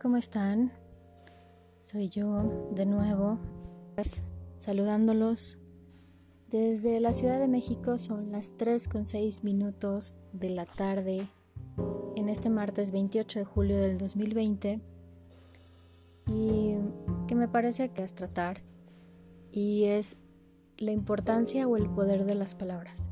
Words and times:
¿cómo 0.00 0.16
están? 0.16 0.72
Soy 1.78 2.08
yo 2.08 2.68
de 2.70 2.86
nuevo, 2.86 3.38
saludándolos. 4.54 5.58
Desde 6.48 7.00
la 7.00 7.12
Ciudad 7.12 7.38
de 7.38 7.48
México 7.48 7.98
son 7.98 8.32
las 8.32 8.56
3 8.56 8.88
con 8.88 9.04
6 9.04 9.44
minutos 9.44 10.18
de 10.32 10.50
la 10.50 10.64
tarde 10.64 11.28
en 12.16 12.28
este 12.30 12.48
martes 12.48 12.92
28 12.92 13.40
de 13.40 13.44
julio 13.44 13.76
del 13.76 13.98
2020 13.98 14.80
y 16.28 16.74
que 17.28 17.34
me 17.34 17.48
parece 17.48 17.90
que 17.90 18.02
es 18.02 18.14
tratar 18.14 18.62
y 19.52 19.84
es 19.84 20.16
la 20.78 20.92
importancia 20.92 21.68
o 21.68 21.76
el 21.76 21.90
poder 21.90 22.24
de 22.24 22.36
las 22.36 22.54
palabras. 22.54 23.10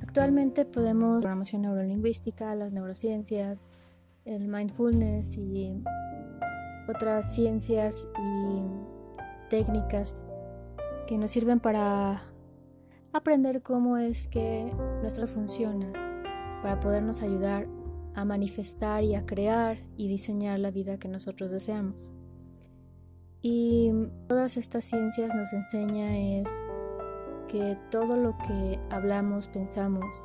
Actualmente 0.00 0.64
podemos 0.64 1.20
programación 1.20 1.62
neurolingüística, 1.62 2.54
las 2.54 2.72
neurociencias, 2.72 3.70
el 4.30 4.46
mindfulness 4.46 5.36
y 5.36 5.82
otras 6.88 7.34
ciencias 7.34 8.06
y 8.16 9.48
técnicas 9.50 10.24
que 11.08 11.18
nos 11.18 11.32
sirven 11.32 11.58
para 11.58 12.22
aprender 13.12 13.60
cómo 13.62 13.96
es 13.96 14.28
que 14.28 14.72
nuestra 15.00 15.26
funciona, 15.26 15.92
para 16.62 16.78
podernos 16.78 17.22
ayudar 17.22 17.66
a 18.14 18.24
manifestar 18.24 19.02
y 19.02 19.16
a 19.16 19.26
crear 19.26 19.78
y 19.96 20.06
diseñar 20.06 20.60
la 20.60 20.70
vida 20.70 20.98
que 20.98 21.08
nosotros 21.08 21.50
deseamos. 21.50 22.12
Y 23.42 23.90
todas 24.28 24.56
estas 24.56 24.84
ciencias 24.84 25.34
nos 25.34 25.52
enseña 25.52 26.16
es 26.16 26.62
que 27.48 27.76
todo 27.90 28.14
lo 28.14 28.38
que 28.38 28.78
hablamos, 28.90 29.48
pensamos 29.48 30.24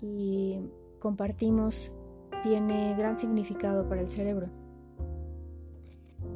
y 0.00 0.60
compartimos 1.00 1.92
tiene 2.42 2.94
gran 2.96 3.16
significado 3.16 3.88
para 3.88 4.00
el 4.00 4.08
cerebro. 4.08 4.48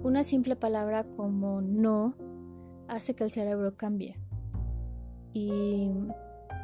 Una 0.03 0.25
simple 0.25 0.57
palabra 0.57 1.05
como 1.05 1.61
no 1.61 2.15
hace 2.89 3.15
que 3.15 3.25
el 3.25 3.31
cerebro 3.31 3.77
cambie. 3.77 4.17
Y 5.33 5.91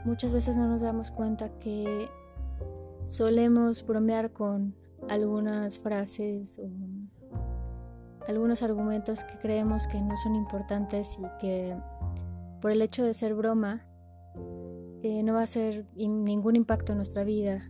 muchas 0.05 0.33
veces 0.33 0.57
no 0.57 0.69
nos 0.69 0.81
damos 0.81 1.11
cuenta 1.11 1.49
que 1.59 2.09
solemos 3.05 3.85
bromear 3.87 4.33
con 4.33 4.75
algunas 5.09 5.79
frases 5.79 6.59
o 6.59 6.71
algunos 8.29 8.63
argumentos 8.63 9.25
que 9.25 9.37
creemos 9.39 9.87
que 9.87 10.01
no 10.01 10.17
son 10.17 10.37
importantes 10.37 11.19
y 11.19 11.39
que 11.41 11.77
por 12.63 12.71
el 12.71 12.81
hecho 12.81 13.03
de 13.05 13.13
ser 13.13 13.35
broma, 13.35 13.85
eh, 15.03 15.25
no 15.25 15.35
va 15.35 15.43
a 15.43 15.47
ser 15.49 15.85
ningún 15.97 16.55
impacto 16.55 16.93
en 16.93 16.99
nuestra 16.99 17.25
vida. 17.25 17.69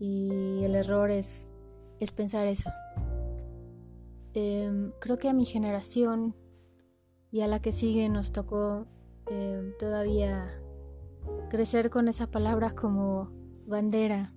Y 0.00 0.64
el 0.64 0.74
error 0.74 1.12
es, 1.12 1.54
es 2.00 2.10
pensar 2.10 2.48
eso. 2.48 2.70
Em, 4.34 4.90
creo 5.00 5.18
que 5.18 5.28
a 5.28 5.32
mi 5.32 5.44
generación 5.44 6.34
y 7.30 7.42
a 7.42 7.46
la 7.46 7.60
que 7.60 7.70
sigue 7.70 8.08
nos 8.08 8.32
tocó 8.32 8.86
em, 9.26 9.72
todavía 9.78 10.60
crecer 11.50 11.90
con 11.90 12.08
esa 12.08 12.26
palabra 12.26 12.74
como 12.74 13.30
bandera. 13.66 14.32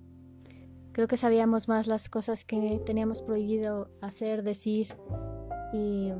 Creo 0.92 1.08
que 1.08 1.16
sabíamos 1.16 1.66
más 1.66 1.88
las 1.88 2.08
cosas 2.08 2.44
que 2.44 2.80
teníamos 2.86 3.22
prohibido 3.22 3.90
hacer, 4.00 4.44
decir 4.44 4.94
y 5.72 6.12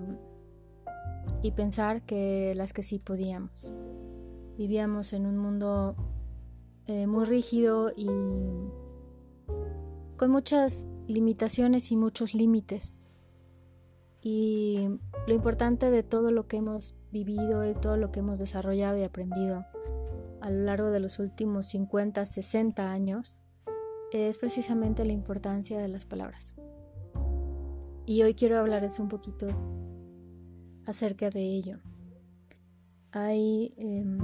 y 1.45 1.53
pensar 1.53 2.03
que 2.07 2.55
las 2.57 2.73
que 2.73 2.83
sí 2.83 2.99
podíamos. 2.99 3.71
Vivíamos 4.57 5.13
en 5.13 5.27
un 5.27 5.37
mundo 5.37 5.95
eh, 6.87 7.07
muy 7.07 7.27
rígido 7.27 7.93
y 7.95 8.09
con 10.25 10.31
muchas 10.31 10.89
limitaciones 11.07 11.93
y 11.93 11.97
muchos 11.97 12.33
límites. 12.33 13.03
Y 14.23 14.89
lo 15.27 15.35
importante 15.35 15.91
de 15.91 16.03
todo 16.03 16.31
lo 16.31 16.49
que 16.49 16.57
hemos 16.57 16.97
vivido 17.13 17.69
y 17.71 17.75
todo 17.75 17.99
lo 17.99 18.11
que 18.11 18.21
hemos 18.21 18.39
desarrollado 18.39 18.97
y 18.97 19.03
aprendido 19.03 19.67
a 20.41 20.49
lo 20.49 20.65
largo 20.65 20.89
de 20.89 21.01
los 21.01 21.19
últimos 21.19 21.67
50, 21.67 22.25
60 22.25 22.91
años 22.91 23.43
es 24.13 24.39
precisamente 24.39 25.05
la 25.05 25.13
importancia 25.13 25.79
de 25.79 25.89
las 25.89 26.07
palabras. 26.07 26.55
Y 28.07 28.23
hoy 28.23 28.33
quiero 28.33 28.59
hablarles 28.59 28.99
un 29.01 29.09
poquito 29.09 29.47
acerca 30.87 31.29
de 31.29 31.43
ello. 31.43 31.81
Hay 33.13 33.75
em, 33.77 34.17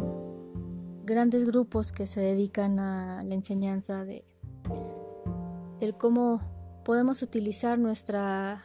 grandes 1.05 1.44
grupos 1.44 1.93
que 1.93 2.06
se 2.06 2.22
dedican 2.22 2.78
a 2.78 3.22
la 3.22 3.34
enseñanza 3.34 4.06
de 4.06 4.30
el 5.81 5.97
cómo 5.97 6.41
podemos 6.85 7.23
utilizar 7.23 7.79
nuestra, 7.79 8.63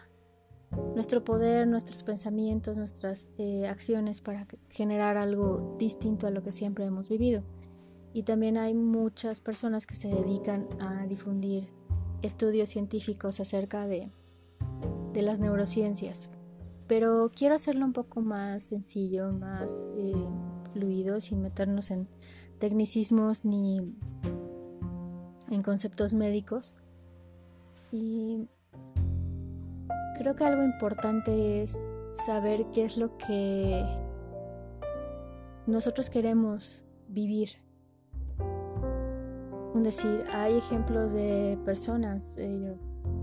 nuestro 0.94 1.24
poder, 1.24 1.68
nuestros 1.68 2.04
pensamientos, 2.04 2.78
nuestras 2.78 3.32
eh, 3.38 3.68
acciones 3.68 4.22
para 4.22 4.48
generar 4.70 5.18
algo 5.18 5.76
distinto 5.80 6.28
a 6.28 6.32
lo 6.32 6.44
que 6.44 6.52
siempre 6.52 6.86
hemos 6.86 7.10
vivido. 7.10 7.44
Y 8.14 8.24
también 8.24 8.58
hay 8.58 8.74
muchas 8.74 9.42
personas 9.42 9.86
que 9.86 9.96
se 9.96 10.08
dedican 10.08 10.68
a 10.80 11.06
difundir 11.06 11.70
estudios 12.22 12.70
científicos 12.70 13.40
acerca 13.40 13.88
de, 13.88 14.10
de 15.14 15.22
las 15.22 15.40
neurociencias 15.40 16.30
pero 16.88 17.32
quiero 17.36 17.56
hacerlo 17.56 17.86
un 17.86 17.94
poco 17.94 18.22
más 18.22 18.64
sencillo, 18.64 19.32
más 19.32 19.90
eh, 19.98 20.14
fluido, 20.72 21.20
sin 21.20 21.42
meternos 21.42 21.90
en 21.92 22.08
tecnicismos 22.60 23.44
ni 23.44 23.78
en 25.50 25.64
conceptos 25.64 26.14
médicos. 26.14 26.78
Y 27.98 28.50
creo 30.18 30.36
que 30.36 30.44
algo 30.44 30.64
importante 30.64 31.64
es 31.64 31.86
saber 32.12 32.66
qué 32.74 32.84
es 32.84 32.98
lo 32.98 33.18
que 33.18 33.86
nosotros 35.66 36.10
queremos 36.10 36.84
vivir. 37.08 37.52
Un 39.74 39.84
decir, 39.84 40.26
hay 40.34 40.58
ejemplos 40.58 41.14
de 41.14 41.58
personas, 41.64 42.36
eh, 42.38 42.60
yo 42.62 42.76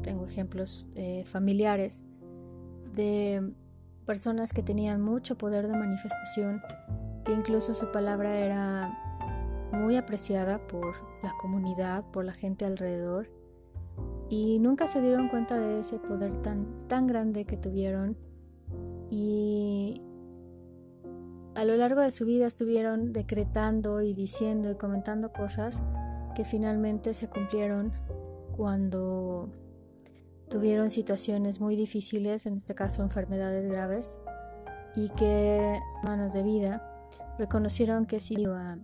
tengo 0.03 0.25
ejemplos 0.25 0.89
eh, 0.95 1.25
familiares 1.27 2.09
de 2.95 3.53
personas 4.07 4.55
que 4.55 4.63
tenían 4.63 5.03
mucho 5.03 5.37
poder 5.37 5.69
de 5.69 5.77
manifestación, 5.77 6.63
que 7.27 7.33
incluso 7.33 7.75
su 7.75 7.93
palabra 7.93 8.39
era 8.39 9.71
muy 9.71 9.97
apreciada 9.97 10.67
por 10.67 10.95
la 11.23 11.35
comunidad, 11.43 12.11
por 12.11 12.25
la 12.25 12.33
gente 12.33 12.65
alrededor, 12.65 13.42
y 14.33 14.59
nunca 14.61 14.87
se 14.87 15.03
dieron 15.03 15.29
cuenta 15.29 15.61
de 15.61 15.81
ese 15.81 15.99
poder 15.99 16.41
tan, 16.41 16.79
tan 16.89 17.07
grande 17.07 17.45
que 17.45 17.59
tuvieron. 17.59 18.17
Y 19.11 20.01
a 21.55 21.67
lo 21.67 21.77
largo 21.77 22.01
de 22.01 22.11
su 22.11 22.25
vida 22.25 22.47
estuvieron 22.47 23.13
decretando 23.13 24.01
y 24.01 24.15
diciendo 24.15 24.71
y 24.71 24.77
comentando 24.77 25.35
cosas 25.35 25.83
que 26.35 26.47
finalmente 26.47 27.13
se 27.13 27.29
cumplieron 27.29 27.93
cuando 28.57 29.51
tuvieron 30.49 30.89
situaciones 30.89 31.61
muy 31.61 31.77
difíciles, 31.77 32.47
en 32.47 32.57
este 32.57 32.75
caso 32.75 33.03
enfermedades 33.03 33.69
graves, 33.69 34.19
y 34.97 35.11
que 35.11 35.79
manos 36.05 36.33
de 36.33 36.43
vida 36.43 37.07
reconocieron 37.39 38.07
que 38.07 38.19
si 38.19 38.41
iba 38.41 38.79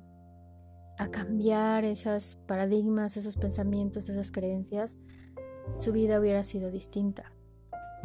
a, 0.99 1.09
cambiar 1.09 1.87
esos 1.87 2.37
paradigmas, 2.47 3.17
esos 3.17 3.39
pensamientos, 3.39 4.11
esas 4.11 4.31
creencias, 4.31 4.99
su 5.75 5.93
vida 5.93 6.21
hubiera 6.21 6.45
sido 6.45 6.71
distinta. 6.71 7.33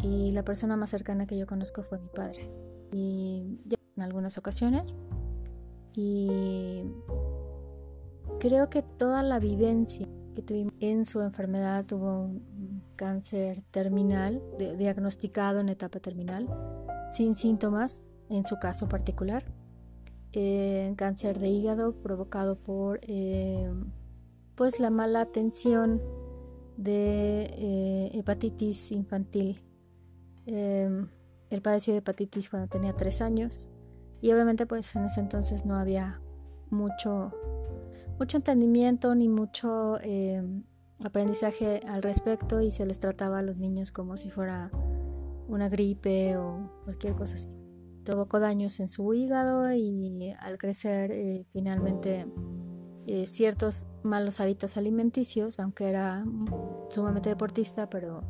Y 0.02 0.32
la 0.32 0.44
persona 0.44 0.76
más 0.76 0.90
cercana 0.90 1.28
que 1.28 1.38
yo 1.38 1.48
conozco 1.48 1.84
fue 1.84 2.00
mi 2.00 2.10
padre. 2.10 2.50
Y 2.92 3.60
en 3.96 4.04
algunas 4.04 4.38
ocasiones. 4.38 4.94
Y 5.96 6.84
creo 8.40 8.70
que 8.70 8.82
toda 8.82 9.24
la 9.24 9.40
vivencia 9.40 10.08
que 10.34 10.42
tuvimos 10.42 10.74
en 10.80 11.06
su 11.06 11.22
enfermedad 11.22 11.86
tuvo 11.86 12.24
un, 12.24 12.84
cáncer 12.96 13.64
terminal, 13.72 14.42
diagnosticado 14.78 15.60
en 15.60 15.70
etapa 15.70 16.00
terminal, 16.00 16.48
sin 17.10 17.34
síntomas 17.34 18.08
en 18.30 18.46
su 18.46 18.58
caso 18.60 18.88
particular. 18.88 19.44
Eh, 20.32 20.94
cáncer 20.96 21.40
de 21.40 21.50
hígado 21.50 21.94
provocado 22.02 22.56
por 22.56 23.00
eh, 23.04 23.72
pues 24.56 24.80
la 24.80 24.90
mala 24.90 25.22
atención 25.22 26.02
de 26.78 27.44
eh, 27.44 28.12
hepatitis 28.14 28.92
infantil. 28.92 29.62
él 30.46 31.62
padeció 31.62 31.94
de 31.94 32.00
hepatitis 32.00 32.50
cuando 32.50 32.68
tenía 32.68 32.94
tres 32.94 33.22
años 33.22 33.70
y 34.22 34.32
obviamente 34.32 34.66
pues 34.66 34.96
en 34.96 35.06
ese 35.06 35.20
entonces 35.20 35.66
no 35.66 35.76
había 35.76 36.22
mucho 36.70 37.32
mucho 38.20 38.38
entendimiento 38.38 39.16
ni 39.16 39.30
mucho 39.30 39.98
aprendizaje 41.04 41.82
al 41.88 42.02
respecto 42.02 42.62
y 42.62 42.72
se 42.72 42.86
les 42.86 43.00
trataba 43.00 43.40
a 43.40 43.42
los 43.42 43.58
niños 43.58 43.92
como 43.92 44.18
si 44.18 44.30
fuera 44.30 44.72
una 45.48 45.70
gripe 45.70 46.38
o 46.38 46.70
cualquier 46.84 47.16
cosa 47.16 47.36
así. 47.36 47.50
Provocó 48.04 48.40
daños 48.40 48.80
en 48.80 48.90
su 48.90 49.14
hígado 49.14 49.72
y 49.74 50.32
al 50.40 50.58
crecer 50.58 51.12
eh, 51.12 51.46
finalmente 51.52 52.26
eh, 53.06 53.26
ciertos 53.26 53.86
malos 54.02 54.40
hábitos 54.40 54.78
alimenticios, 54.78 55.60
aunque 55.60 55.90
era 55.90 56.24
sumamente 56.90 57.30
deportista, 57.30 57.90
pero 57.90 58.22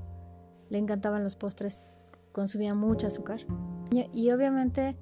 le 0.69 0.79
encantaban 0.79 1.23
los 1.23 1.35
postres, 1.35 1.85
consumía 2.31 2.73
mucho 2.73 3.05
azúcar. 3.05 3.41
Y, 3.91 4.31
obviamente 4.31 4.97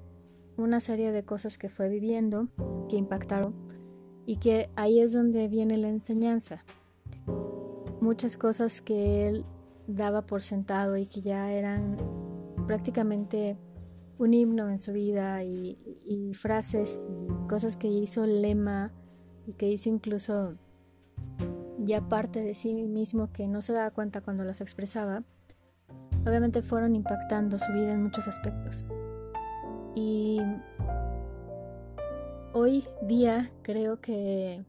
una 0.58 0.80
serie 0.80 1.12
de 1.12 1.24
cosas 1.24 1.56
que 1.56 1.70
fue 1.70 1.88
viviendo 1.88 2.48
que 2.90 2.96
impactaron 2.96 3.54
y 4.26 4.36
que 4.36 4.68
ahí 4.76 5.00
es 5.00 5.14
donde 5.14 5.48
viene 5.48 5.78
la 5.78 5.88
enseñanza. 5.88 6.62
Muchas 8.02 8.36
cosas 8.36 8.82
que 8.82 9.28
él 9.28 9.46
daba 9.86 10.26
por 10.26 10.42
sentado 10.42 10.98
y 10.98 11.06
que 11.06 11.22
ya 11.22 11.50
eran 11.50 11.96
prácticamente 12.66 13.56
un 14.18 14.34
himno 14.34 14.68
en 14.68 14.78
su 14.78 14.92
vida 14.92 15.42
y, 15.42 15.78
y 16.04 16.34
frases 16.34 17.08
y 17.10 17.48
cosas 17.48 17.78
que 17.78 17.88
hizo 17.88 18.26
lema 18.26 18.92
y 19.46 19.54
que 19.54 19.68
hizo 19.68 19.88
incluso 19.88 20.54
ya 21.78 22.00
parte 22.08 22.42
de 22.42 22.54
sí 22.54 22.74
mismo 22.74 23.32
que 23.32 23.48
no 23.48 23.62
se 23.62 23.72
daba 23.72 23.90
cuenta 23.90 24.20
cuando 24.20 24.44
las 24.44 24.60
expresaba, 24.60 25.24
obviamente 26.26 26.62
fueron 26.62 26.94
impactando 26.94 27.58
su 27.58 27.72
vida 27.72 27.92
en 27.92 28.02
muchos 28.02 28.28
aspectos. 28.28 28.86
Y 29.94 30.40
hoy 32.52 32.84
día 33.02 33.50
creo 33.62 34.00
que 34.00 34.64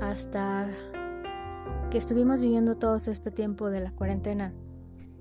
hasta 0.00 0.68
que 1.90 1.98
estuvimos 1.98 2.40
viviendo 2.40 2.74
todo 2.74 2.96
este 2.96 3.30
tiempo 3.30 3.70
de 3.70 3.80
la 3.80 3.92
cuarentena 3.92 4.52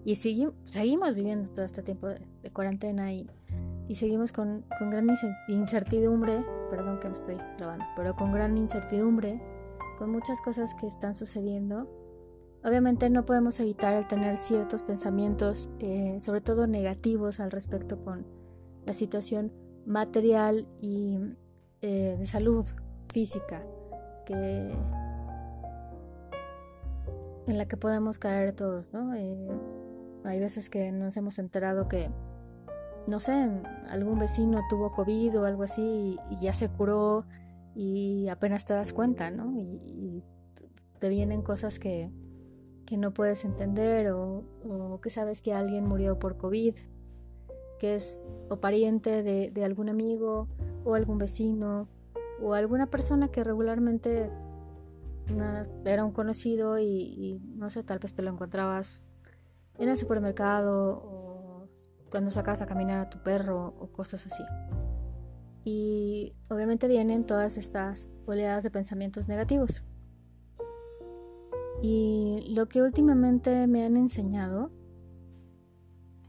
y 0.03 0.15
seguimos 0.15 1.15
viviendo 1.15 1.49
todo 1.49 1.65
este 1.65 1.83
tiempo 1.83 2.07
de, 2.07 2.51
cuarentena 2.51 3.13
y, 3.13 3.29
y 3.87 3.95
seguimos 3.95 4.31
con, 4.31 4.65
con, 4.79 4.89
gran 4.89 5.07
incertidumbre, 5.47 6.43
perdón 6.71 6.99
que 6.99 7.09
me 7.09 7.13
estoy 7.13 7.37
trabando, 7.55 7.85
pero 7.95 8.15
con 8.15 8.31
gran 8.31 8.57
incertidumbre, 8.57 9.39
con 9.99 10.09
muchas 10.09 10.41
cosas 10.41 10.73
que 10.73 10.87
están 10.87 11.13
sucediendo 11.13 11.87
Obviamente 12.63 13.09
no 13.09 13.25
podemos 13.25 13.59
evitar 13.59 13.95
el 13.95 14.07
tener 14.07 14.37
ciertos 14.37 14.83
pensamientos, 14.83 15.69
eh, 15.79 16.17
sobre 16.21 16.41
todo 16.41 16.67
negativos 16.67 17.39
al 17.39 17.49
respecto 17.49 18.03
con 18.03 18.25
la 18.85 18.93
situación 18.93 19.51
material 19.87 20.67
y 20.79 21.17
eh, 21.81 22.15
de 22.19 22.25
salud 22.27 22.63
física 23.07 23.63
que 24.27 24.75
en 27.47 27.57
la 27.57 27.67
que 27.67 27.77
podemos 27.77 28.19
caer 28.19 28.51
todos, 28.51 28.93
¿no? 28.93 29.15
Eh, 29.15 29.49
hay 30.23 30.39
veces 30.39 30.69
que 30.69 30.91
nos 30.91 31.17
hemos 31.17 31.39
enterado 31.39 31.87
que, 31.87 32.11
no 33.07 33.19
sé, 33.19 33.49
algún 33.89 34.19
vecino 34.19 34.61
tuvo 34.69 34.91
COVID 34.91 35.39
o 35.39 35.45
algo 35.45 35.63
así 35.63 36.17
y, 36.29 36.37
ya 36.39 36.53
se 36.53 36.69
curó 36.69 37.25
y 37.75 38.27
apenas 38.27 38.65
te 38.65 38.73
das 38.73 38.93
cuenta, 38.93 39.31
¿no? 39.31 39.51
y 39.57 40.23
te 40.99 41.09
vienen 41.09 41.41
cosas 41.41 41.79
que, 41.79 42.11
que 42.91 42.97
no 42.97 43.13
puedes 43.13 43.45
entender 43.45 44.11
o, 44.11 44.99
que 45.01 45.09
sabes 45.09 45.41
que 45.41 45.53
alguien 45.53 45.87
murió 45.87 46.19
por 46.19 46.35
COVID, 46.35 46.75
que 47.79 47.95
es 47.95 48.27
o 48.49 48.57
pariente 48.57 49.23
de, 49.23 49.63
algún 49.63 49.87
amigo 49.87 50.49
o 50.83 50.95
algún 50.95 51.17
vecino 51.17 51.87
o 52.41 52.53
alguna 52.53 52.87
persona 52.87 53.29
que 53.29 53.45
regularmente 53.45 54.29
era 55.85 56.03
un 56.03 56.11
conocido 56.11 56.79
y, 56.79 57.39
no 57.55 57.69
sé, 57.69 57.81
tal 57.81 57.99
vez 57.99 58.13
te 58.13 58.23
lo 58.23 58.29
encontrabas 58.29 59.05
en 59.79 59.87
el 59.87 59.95
supermercado 59.95 61.01
o 61.01 61.10
cuando 62.11 62.29
sacas 62.29 62.61
a 62.61 62.67
caminar 62.67 62.99
a 62.99 63.09
tu 63.09 63.17
perro 63.23 63.73
o 63.79 63.87
cosas 63.87 64.27
así. 64.27 64.43
Y 65.63 66.35
obviamente 66.49 66.87
vienen 66.87 67.25
todas 67.25 67.57
estas 67.57 68.13
oleadas 68.25 68.63
de 68.63 68.69
pensamientos 68.71 69.27
negativos. 69.27 69.83
Y 71.81 72.53
lo 72.53 72.67
que 72.67 72.81
últimamente 72.81 73.65
me 73.65 73.83
han 73.83 73.97
enseñado 73.97 74.71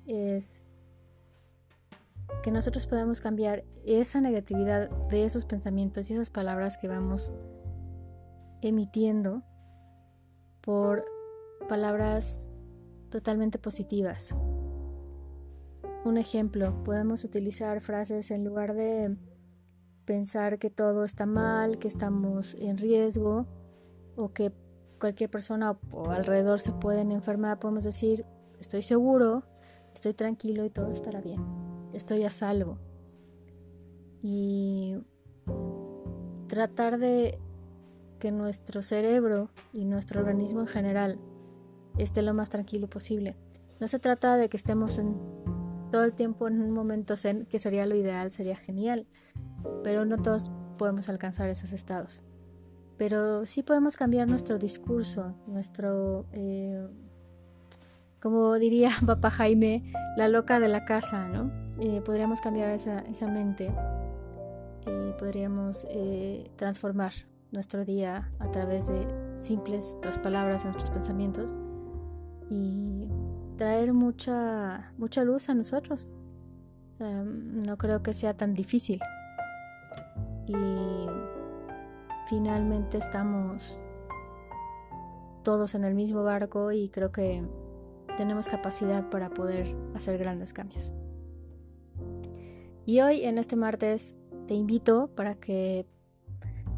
es 0.06 0.68
que 2.42 2.50
nosotros 2.50 2.86
podemos 2.86 3.20
cambiar 3.20 3.64
esa 3.84 4.20
negatividad 4.20 4.90
de 5.10 5.24
esos 5.24 5.44
pensamientos 5.44 6.10
y 6.10 6.14
esas 6.14 6.30
palabras 6.30 6.78
que 6.78 6.88
vamos 6.88 7.34
emitiendo 8.62 9.42
por 10.60 11.04
palabras 11.68 12.50
totalmente 13.10 13.58
positivas. 13.58 14.34
Un 16.04 16.18
ejemplo, 16.18 16.82
podemos 16.82 17.22
utilizar 17.22 17.80
frases 17.80 18.32
en 18.32 18.44
lugar 18.44 18.74
de 18.74 19.16
pensar 20.04 20.58
que 20.58 20.68
todo 20.68 21.04
está 21.04 21.26
mal, 21.26 21.78
que 21.78 21.86
estamos 21.86 22.56
en 22.56 22.76
riesgo 22.76 23.46
o 24.16 24.32
que 24.32 24.52
cualquier 24.98 25.30
persona 25.30 25.78
o 25.92 26.10
alrededor 26.10 26.60
se 26.60 26.72
pueden 26.72 27.12
enfermar, 27.12 27.60
podemos 27.60 27.84
decir, 27.84 28.26
estoy 28.58 28.82
seguro, 28.82 29.44
estoy 29.94 30.12
tranquilo 30.12 30.64
y 30.64 30.70
todo 30.70 30.90
estará 30.90 31.20
bien, 31.20 31.40
estoy 31.92 32.24
a 32.24 32.30
salvo. 32.30 32.78
Y 34.22 34.96
tratar 36.48 36.98
de 36.98 37.38
que 38.18 38.30
nuestro 38.30 38.82
cerebro 38.82 39.50
y 39.72 39.84
nuestro 39.84 40.20
organismo 40.20 40.60
en 40.60 40.68
general 40.68 41.20
esté 41.96 42.22
lo 42.22 42.34
más 42.34 42.50
tranquilo 42.50 42.88
posible. 42.88 43.36
No 43.80 43.88
se 43.88 43.98
trata 43.98 44.36
de 44.36 44.48
que 44.48 44.56
estemos 44.56 44.98
en 44.98 45.31
todo 45.92 46.02
el 46.02 46.14
tiempo 46.14 46.48
en 46.48 46.60
un 46.60 46.72
momento 46.72 47.16
zen, 47.16 47.46
que 47.46 47.60
sería 47.60 47.86
lo 47.86 47.94
ideal, 47.94 48.32
sería 48.32 48.56
genial, 48.56 49.06
pero 49.84 50.04
no 50.04 50.18
todos 50.18 50.50
podemos 50.76 51.08
alcanzar 51.08 51.48
esos 51.48 51.72
estados 51.72 52.22
pero 53.02 53.44
sí 53.46 53.64
podemos 53.64 53.96
cambiar 53.96 54.28
nuestro 54.28 54.58
discurso, 54.58 55.34
nuestro, 55.48 56.24
eh, 56.30 56.86
como 58.20 58.54
diría 58.60 58.90
papá 59.06 59.30
Jaime, 59.30 59.92
la 60.16 60.28
loca 60.28 60.60
de 60.60 60.68
la 60.68 60.84
casa, 60.84 61.26
¿no? 61.26 61.50
Eh, 61.80 62.00
podríamos 62.04 62.40
cambiar 62.40 62.70
esa, 62.70 63.00
esa 63.00 63.26
mente 63.26 63.74
y 64.86 65.18
podríamos 65.18 65.84
eh, 65.90 66.48
transformar 66.54 67.12
nuestro 67.50 67.84
día 67.84 68.30
a 68.38 68.50
través 68.52 68.86
de 68.86 69.04
simples 69.34 69.98
las 70.04 70.18
palabras, 70.18 70.64
nuestros 70.64 70.90
pensamientos 70.90 71.56
y 72.50 73.08
traer 73.62 73.92
mucha, 73.92 74.92
mucha 74.98 75.22
luz 75.22 75.48
a 75.48 75.54
nosotros. 75.54 76.10
no 76.98 77.78
creo 77.78 78.02
que 78.02 78.12
sea 78.12 78.36
tan 78.36 78.54
difícil. 78.54 79.00
Y 80.48 80.56
finalmente 82.28 82.98
estamos 82.98 83.84
todos 85.44 85.76
en 85.76 85.84
el 85.84 85.94
mismo 85.94 86.24
barco 86.24 86.72
y 86.72 86.88
creo 86.88 87.12
que 87.12 87.44
tenemos 88.16 88.48
capacidad 88.48 89.08
para 89.10 89.30
poder 89.30 89.76
hacer 89.94 90.18
grandes 90.18 90.52
cambios. 90.52 90.92
Y 92.84 93.00
hoy 93.00 93.22
en 93.22 93.38
este 93.38 93.54
martes 93.54 94.16
te 94.48 94.54
invito 94.54 95.06
para 95.14 95.36
que 95.36 95.86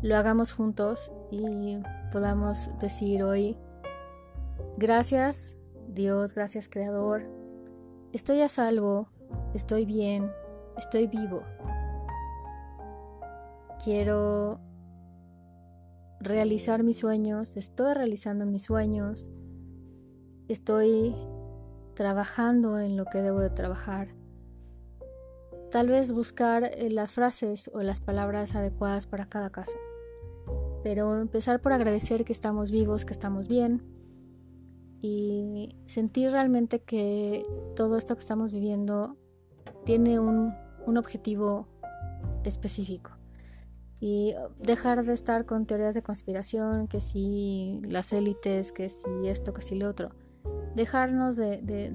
lo 0.03 0.19
hagamos 0.19 0.53
juntos 0.53 1.12
y 1.31 1.79
podamos 2.12 2.69
decir 2.79 3.23
hoy, 3.23 3.57
gracias 4.76 5.57
Dios, 5.95 6.35
gracias 6.35 6.69
Creador, 6.69 7.23
estoy 8.13 8.41
a 8.41 8.49
salvo, 8.49 9.09
estoy 9.55 9.87
bien, 9.87 10.29
estoy 10.77 11.07
vivo. 11.07 11.45
Quiero 13.85 14.59
realizar 16.19 16.83
mis 16.83 16.99
sueños, 16.99 17.57
estoy 17.57 17.95
realizando 17.95 18.45
mis 18.45 18.65
sueños, 18.65 19.31
estoy 20.49 21.15
trabajando 21.95 22.81
en 22.81 22.97
lo 22.97 23.05
que 23.05 23.23
debo 23.23 23.39
de 23.39 23.51
trabajar. 23.51 24.09
Tal 25.71 25.89
vez 25.89 26.11
buscar 26.11 26.65
eh, 26.65 26.91
las 26.91 27.13
frases 27.13 27.71
o 27.73 27.83
las 27.83 28.01
palabras 28.01 28.57
adecuadas 28.57 29.07
para 29.07 29.29
cada 29.29 29.51
caso. 29.51 29.77
Pero 30.83 31.21
empezar 31.21 31.61
por 31.61 31.73
agradecer 31.73 32.25
que 32.25 32.33
estamos 32.33 32.73
vivos, 32.73 33.05
que 33.05 33.13
estamos 33.13 33.47
bien 33.47 33.95
y 35.07 35.69
sentir 35.85 36.31
realmente 36.31 36.81
que 36.81 37.43
todo 37.77 37.99
esto 37.99 38.15
que 38.15 38.21
estamos 38.21 38.53
viviendo 38.53 39.19
tiene 39.85 40.19
un, 40.19 40.55
un 40.87 40.97
objetivo 40.97 41.69
específico 42.43 43.11
y 44.01 44.35
dejar 44.59 45.05
de 45.05 45.13
estar 45.13 45.45
con 45.45 45.67
teorías 45.67 45.95
de 45.95 46.03
conspiración, 46.03 46.89
que 46.89 47.03
si 47.03 47.83
las 47.85 48.15
élites, 48.15 48.73
que 48.73 48.89
si 48.89 49.29
esto, 49.29 49.53
que 49.53 49.61
si 49.61 49.75
lo 49.75 49.91
otro. 49.91 50.13
Dejarnos 50.75 51.37
de, 51.37 51.61
de, 51.61 51.91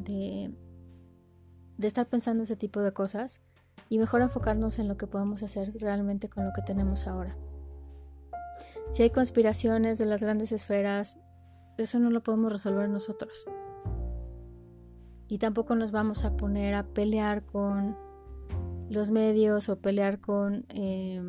de, 1.78 1.88
estar 1.88 2.08
pensando 2.08 2.44
ese 2.44 2.56
tipo 2.56 2.80
de 2.82 2.94
cosas 2.94 3.42
y 3.90 3.98
mejor 3.98 4.22
enfocarnos 4.22 4.78
en 4.78 4.88
lo 4.88 4.98
que 4.98 5.08
podemos 5.08 5.42
hacer 5.42 5.74
realmente 5.80 6.30
con 6.30 6.46
lo 6.46 6.54
que 6.54 6.62
tenemos 6.62 7.08
ahora. 7.08 7.36
Si 8.92 9.02
hay 9.02 9.10
conspiraciones 9.10 9.98
de 9.98 10.06
las 10.06 10.22
grandes 10.22 10.52
esferas, 10.52 11.18
eso 11.84 12.00
no 12.00 12.10
lo 12.10 12.22
podemos 12.24 12.52
resolver 12.52 12.90
nosotros. 12.90 13.50
Y 15.28 15.38
tampoco 15.38 15.76
nos 15.76 15.92
vamos 15.92 16.26
a 16.26 16.36
poner 16.36 16.74
a 16.74 16.84
pelear 16.84 17.46
con 17.46 17.98
los 18.90 19.12
medios 19.12 19.70
o 19.70 19.80
pelear 19.80 20.20
con... 20.20 20.66
Eh, 20.70 21.22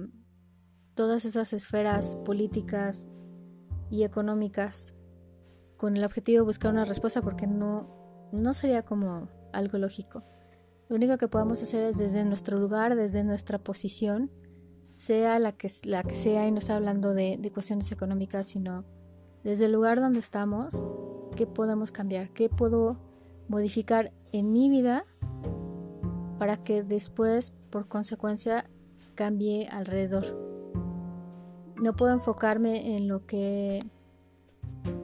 todas 1.00 1.24
esas 1.24 1.54
esferas 1.54 2.16
políticas 2.26 3.08
y 3.90 4.02
económicas 4.02 4.94
con 5.78 5.96
el 5.96 6.04
objetivo 6.04 6.40
de 6.40 6.44
buscar 6.44 6.70
una 6.70 6.84
respuesta 6.84 7.22
porque 7.22 7.46
no, 7.46 8.28
no 8.32 8.52
sería 8.52 8.84
como 8.84 9.30
algo 9.54 9.78
lógico. 9.78 10.22
Lo 10.90 10.96
único 10.96 11.16
que 11.16 11.26
podemos 11.26 11.62
hacer 11.62 11.84
es 11.84 11.96
desde 11.96 12.22
nuestro 12.26 12.58
lugar, 12.58 12.96
desde 12.96 13.24
nuestra 13.24 13.58
posición, 13.58 14.30
sea 14.90 15.38
la 15.38 15.52
que, 15.52 15.70
sea, 15.70 16.46
y 16.46 16.52
no 16.52 16.58
está 16.58 16.76
hablando 16.76 17.14
de 17.14 17.50
cuestiones 17.50 17.90
económicas, 17.92 18.48
sino 18.48 18.84
desde 19.44 19.66
el 19.66 19.72
lugar 19.72 20.00
donde 20.00 20.18
estamos, 20.18 20.84
qué 21.36 21.46
podemos 21.46 21.92
cambiar, 21.92 22.30
qué 22.30 22.48
puedo 22.48 22.98
modificar 23.48 24.12
en 24.32 24.52
mi 24.52 24.68
vida 24.68 25.04
para 26.38 26.56
que 26.56 26.82
después, 26.82 27.52
por 27.70 27.88
consecuencia, 27.88 28.64
cambie 29.14 29.68
alrededor. 29.68 30.24
No 31.82 31.94
puedo 31.94 32.12
enfocarme 32.12 32.96
en 32.96 33.08
lo 33.08 33.26
que 33.26 33.82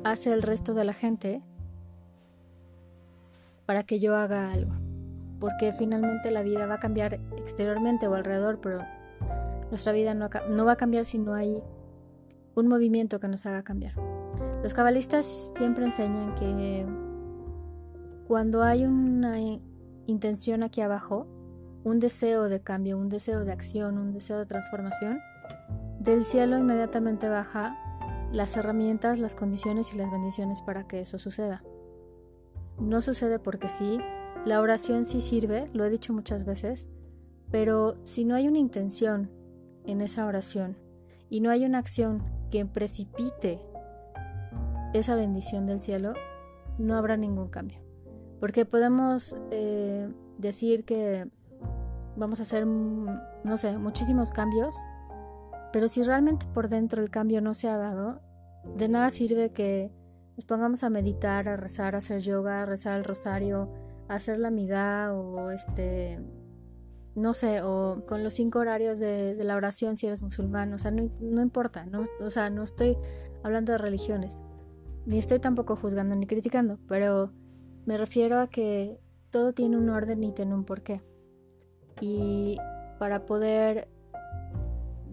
hace 0.05 0.33
el 0.33 0.43
resto 0.43 0.75
de 0.75 0.85
la 0.85 0.93
gente 0.93 1.43
para 3.67 3.83
que 3.83 3.99
yo 3.99 4.17
haga 4.17 4.53
algo. 4.53 4.73
Porque 5.41 5.73
finalmente 5.73 6.31
la 6.31 6.43
vida 6.43 6.67
va 6.67 6.75
a 6.75 6.81
cambiar 6.81 7.21
exteriormente 7.37 8.07
o 8.09 8.15
alrededor, 8.15 8.61
pero 8.61 8.79
nuestra 9.69 9.93
vida 9.93 10.15
no, 10.15 10.65
va 10.65 10.73
a 10.73 10.77
cambiar 10.77 11.05
si 11.05 11.19
no 11.19 11.35
hay 11.35 11.63
un 12.55 12.69
movimiento 12.69 13.21
que 13.21 13.29
nos 13.29 13.45
haga 13.45 13.63
cambiar. 13.63 14.16
Los 14.63 14.75
cabalistas 14.75 15.27
siempre 15.57 15.85
enseñan 15.85 16.35
que 16.35 16.87
cuando 18.27 18.63
hay 18.63 18.85
una 18.85 19.39
intención 20.07 20.63
aquí 20.63 20.81
abajo, 20.81 21.27
un 21.85 22.01
deseo 22.01 22.49
de 22.49 22.61
cambio, 22.61 22.99
un 22.99 23.09
deseo 23.09 23.45
de 23.45 23.53
acción, 23.53 23.99
un 23.99 24.13
deseo 24.13 24.39
de 24.39 24.47
transformación, 24.47 25.21
del 26.01 26.25
cielo 26.25 26.59
inmediatamente 26.59 27.29
baja 27.29 27.77
las 28.33 28.57
herramientas, 28.57 29.19
las 29.19 29.35
condiciones 29.35 29.95
y 29.95 29.97
las 29.97 30.11
bendiciones 30.11 30.63
para 30.63 30.87
que 30.87 31.01
eso 31.01 31.19
suceda. 31.19 31.63
No 32.79 33.01
sucede 33.03 33.39
porque 33.39 33.69
sí, 33.69 34.01
la 34.45 34.61
oración 34.61 35.05
sí 35.05 35.21
sirve, 35.21 35.71
lo 35.73 35.85
he 35.85 35.91
dicho 35.91 36.13
muchas 36.13 36.45
veces, 36.45 36.91
pero 37.51 37.97
si 38.05 38.25
no 38.25 38.35
hay 38.35 38.49
una 38.49 38.59
intención 38.59 39.31
en 39.85 40.01
esa 40.01 40.27
oración 40.27 40.77
y 41.31 41.41
no 41.41 41.51
hay 41.51 41.65
una 41.65 41.79
acción 41.79 42.23
que 42.51 42.67
precipite 42.67 43.61
esa 44.93 45.17
bendición 45.17 45.67
del 45.67 45.81
cielo, 45.81 46.15
no 46.79 46.95
habrá 46.95 47.17
ningún 47.17 47.49
cambio. 47.49 47.81
Porque 48.41 48.65
podemos 48.65 49.37
eh, 49.51 50.09
decir 50.39 50.85
que 50.85 51.29
vamos 52.17 52.41
a 52.41 52.43
hacer, 52.43 52.67
no 52.67 53.57
sé, 53.57 53.79
muchísimos 53.79 54.33
cambios, 54.33 54.77
pero 55.73 55.89
si 55.89 56.03
realmente 56.03 56.47
por 56.53 56.69
dentro 56.69 57.03
el 57.03 57.11
cambio 57.11 57.41
no 57.41 57.55
se 57.55 57.69
ha 57.69 57.77
dado, 57.77 58.21
de 58.77 58.89
nada 58.89 59.11
sirve 59.11 59.51
que 59.51 59.93
nos 60.37 60.45
pongamos 60.45 60.85
a 60.85 60.91
meditar, 60.91 61.49
a 61.49 61.57
rezar, 61.57 61.95
a 61.95 61.99
hacer 61.99 62.21
yoga, 62.21 62.63
a 62.63 62.67
rezar 62.67 62.99
el 62.99 63.05
rosario, 63.05 63.73
a 64.09 64.15
hacer 64.15 64.39
la 64.39 64.51
midá 64.51 65.15
o 65.15 65.51
este, 65.51 66.21
no 67.15 67.33
sé, 67.35 67.63
o 67.63 68.05
con 68.07 68.23
los 68.23 68.35
cinco 68.35 68.59
horarios 68.59 68.99
de, 68.99 69.35
la 69.43 69.57
oración 69.57 69.97
si 69.97 70.07
eres 70.07 70.23
musulmán, 70.23 70.73
o 70.73 70.79
sea, 70.79 70.91
no, 70.91 71.11
no 71.21 71.43
importa, 71.43 71.87
no, 71.87 72.03
o 72.21 72.31
sea, 72.31 72.51
no 72.51 72.63
estoy 72.63 72.99
hablando 73.43 73.73
de 73.73 73.79
religiones, 73.79 74.45
ni 75.07 75.19
estoy 75.19 75.39
tampoco 75.39 75.77
juzgando 75.77 76.15
ni 76.17 76.27
criticando, 76.27 76.79
pero 76.89 77.31
me 77.87 77.97
refiero 77.97 78.41
a 78.41 78.49
que 78.49 79.01
todo 79.31 79.53
tiene 79.53 79.77
un 79.77 79.89
orden 79.89 80.23
y 80.25 80.33
tiene 80.33 80.55
un 80.55 80.65
porqué. 80.65 81.01
Y 82.01 82.59
para 82.99 83.25
poder 83.25 83.89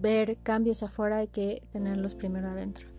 ver 0.02 0.38
cambios 0.44 0.84
afuera 0.84 1.18
hay 1.18 1.28
que 1.28 1.66
tenerlos 1.72 2.16
primero 2.16 2.50
adentro. 2.50 2.90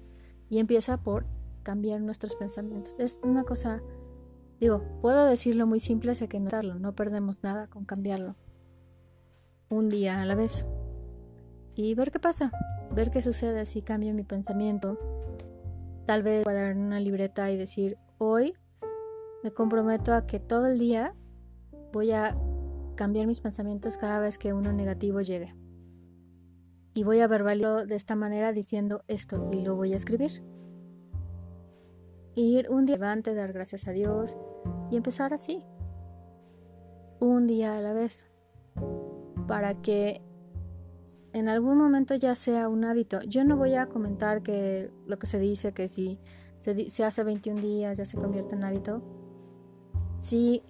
Y 0.48 0.58
empieza 0.58 0.96
por 0.98 1.26
cambiar 1.62 2.00
nuestros 2.00 2.36
pensamientos. 2.36 3.00
Es 3.00 3.20
una 3.24 3.42
cosa, 3.42 3.82
digo, 4.60 4.82
puedo 5.00 5.26
decirlo 5.26 5.66
muy 5.66 5.80
simple, 5.80 6.14
sé 6.14 6.28
que 6.28 6.38
no, 6.38 6.50
no 6.62 6.94
perdemos 6.94 7.42
nada 7.42 7.66
con 7.66 7.84
cambiarlo. 7.84 8.36
Un 9.68 9.88
día 9.88 10.22
a 10.22 10.24
la 10.24 10.36
vez. 10.36 10.64
Y 11.74 11.94
ver 11.94 12.12
qué 12.12 12.20
pasa, 12.20 12.52
ver 12.92 13.10
qué 13.10 13.20
sucede 13.20 13.66
si 13.66 13.82
cambio 13.82 14.14
mi 14.14 14.22
pensamiento. 14.22 15.13
Tal 16.06 16.22
vez 16.22 16.46
en 16.46 16.78
una 16.78 17.00
libreta 17.00 17.50
y 17.50 17.56
decir, 17.56 17.96
hoy 18.18 18.54
me 19.42 19.52
comprometo 19.52 20.12
a 20.12 20.26
que 20.26 20.38
todo 20.38 20.66
el 20.66 20.78
día 20.78 21.14
voy 21.92 22.12
a 22.12 22.36
cambiar 22.94 23.26
mis 23.26 23.40
pensamientos 23.40 23.96
cada 23.96 24.20
vez 24.20 24.36
que 24.36 24.52
uno 24.52 24.72
negativo 24.72 25.22
llegue. 25.22 25.54
Y 26.92 27.04
voy 27.04 27.20
a 27.20 27.26
verbalizarlo 27.26 27.86
de 27.86 27.96
esta 27.96 28.16
manera 28.16 28.52
diciendo 28.52 29.02
esto 29.08 29.48
y 29.50 29.62
lo 29.62 29.76
voy 29.76 29.94
a 29.94 29.96
escribir. 29.96 30.42
Ir 32.34 32.70
un 32.70 32.84
día 32.84 32.96
adelante, 32.96 33.34
dar 33.34 33.52
gracias 33.52 33.88
a 33.88 33.92
Dios 33.92 34.36
y 34.90 34.96
empezar 34.96 35.32
así. 35.32 35.64
Un 37.18 37.46
día 37.46 37.76
a 37.76 37.80
la 37.80 37.94
vez. 37.94 38.28
Para 39.48 39.80
que 39.80 40.20
en 41.34 41.48
algún 41.48 41.76
momento 41.76 42.14
ya 42.14 42.36
sea 42.36 42.68
un 42.68 42.84
hábito. 42.84 43.20
Yo 43.22 43.44
no 43.44 43.56
voy 43.56 43.74
a 43.74 43.86
comentar 43.86 44.42
que 44.42 44.90
lo 45.06 45.18
que 45.18 45.26
se 45.26 45.40
dice, 45.40 45.72
que 45.72 45.88
si 45.88 46.20
se, 46.60 47.04
hace 47.04 47.24
21 47.24 47.60
días 47.60 47.98
ya 47.98 48.06
se 48.06 48.16
convierte 48.16 48.54
en 48.54 48.62
hábito. 48.62 49.02
Sí, 50.14 50.62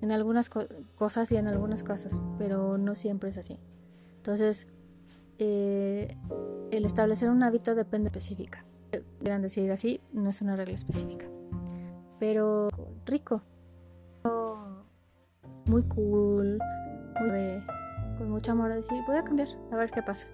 en 0.00 0.10
algunas 0.10 0.48
cosas 0.48 1.30
y 1.32 1.36
en 1.36 1.46
algunas 1.46 1.82
cosas, 1.82 2.18
pero 2.38 2.78
no 2.78 2.94
siempre 2.94 3.28
es 3.28 3.36
así. 3.36 3.58
Entonces, 4.16 4.68
eh, 5.38 6.16
el 6.70 6.86
establecer 6.86 7.28
un 7.28 7.42
hábito 7.42 7.74
depende 7.74 8.06
específica. 8.06 8.64
Quieran 9.20 9.42
decir 9.42 9.70
así, 9.70 10.00
no 10.14 10.30
es 10.30 10.40
una 10.40 10.56
regla 10.56 10.74
específica. 10.74 11.26
Pero 12.18 12.70
rico, 13.04 13.42
muy 15.66 15.82
cool, 15.84 16.58
con 18.20 18.28
mucho 18.28 18.52
amor 18.52 18.70
a 18.70 18.74
decir, 18.74 19.02
voy 19.06 19.16
a 19.16 19.24
cambiar, 19.24 19.48
a 19.72 19.76
ver 19.76 19.90
qué 19.90 20.02
pasa. 20.02 20.28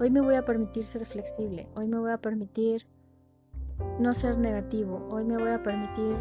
Hoy 0.00 0.10
me 0.10 0.20
voy 0.20 0.34
a 0.34 0.44
permitir 0.44 0.84
ser 0.84 1.06
flexible, 1.06 1.68
hoy 1.76 1.86
me 1.86 1.96
voy 1.96 2.10
a 2.10 2.18
permitir 2.18 2.84
no 4.00 4.12
ser 4.12 4.36
negativo, 4.36 5.06
hoy 5.08 5.24
me 5.24 5.38
voy 5.38 5.50
a 5.50 5.62
permitir 5.62 6.16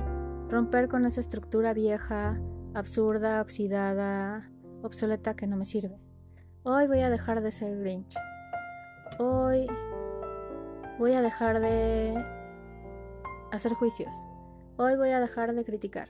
romper 0.47 0.87
con 0.87 1.07
esa 1.07 1.21
estructura 1.21 1.73
vieja, 1.73 2.39
absurda, 2.75 3.41
oxidada, 3.41 4.51
obsoleta 4.83 5.35
que 5.35 5.47
no 5.47 5.57
me 5.57 5.65
sirve. 5.65 5.99
Hoy 6.61 6.85
voy 6.85 6.99
a 6.99 7.09
dejar 7.09 7.41
de 7.41 7.51
ser 7.51 7.75
Grinch. 7.79 8.13
Hoy 9.17 9.65
voy 10.99 11.13
a 11.13 11.23
dejar 11.23 11.61
de 11.61 12.13
hacer 13.51 13.73
juicios. 13.73 14.27
Hoy 14.77 14.95
voy 14.97 15.09
a 15.09 15.19
dejar 15.19 15.55
de 15.55 15.65
criticar. 15.65 16.09